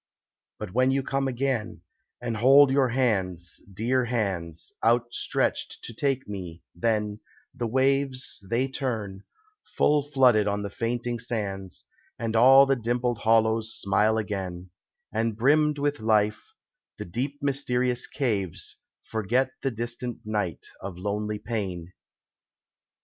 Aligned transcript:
But 0.57 0.73
when 0.73 0.89
you 0.89 1.03
come 1.03 1.27
again, 1.27 1.83
and 2.19 2.37
hold 2.37 2.71
your 2.71 2.87
hands 2.89 3.61
Dear 3.71 4.05
hands, 4.05 4.73
outstretched 4.83 5.83
to 5.83 5.93
take 5.93 6.27
me, 6.27 6.63
then, 6.73 7.19
the 7.53 7.67
waves, 7.67 8.43
They 8.49 8.67
turn, 8.67 9.23
full 9.77 10.01
flooded 10.01 10.47
on 10.47 10.63
the 10.63 10.71
fainting 10.71 11.19
sands, 11.19 11.85
And 12.17 12.35
all 12.35 12.65
the 12.65 12.75
dimpled 12.75 13.19
hollows 13.19 13.75
smile 13.79 14.17
again, 14.17 14.71
And 15.13 15.37
brimmed 15.37 15.77
with 15.77 15.99
life, 15.99 16.51
the 16.97 17.05
deep 17.05 17.37
mysterious 17.43 18.07
caves 18.07 18.77
Forget 19.03 19.51
the 19.61 19.69
distant 19.69 20.21
night 20.25 20.65
of 20.81 20.97
lonely 20.97 21.37
pain. 21.37 21.93